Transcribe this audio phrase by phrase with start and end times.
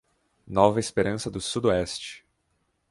[0.47, 2.25] Nova Esperança do Sudoeste